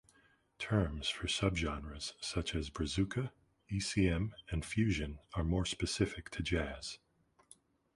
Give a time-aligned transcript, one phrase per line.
[0.57, 3.29] Terms for subgenres such as "brazuca",
[3.71, 6.97] "ecm", and "fusion" are more specific to jazz.